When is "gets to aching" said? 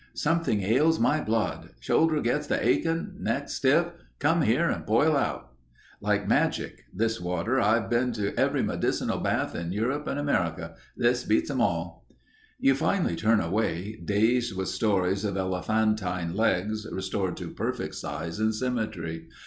2.21-3.17